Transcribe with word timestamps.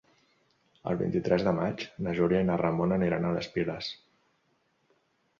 El 0.91 0.95
vint-i-tres 1.01 1.43
de 1.47 1.51
maig 1.57 1.83
na 2.07 2.13
Júlia 2.19 2.39
i 2.45 2.47
na 2.47 2.55
Ramona 2.61 2.97
aniran 3.01 3.27
a 3.27 3.33
les 3.35 3.51
Piles. 3.57 3.91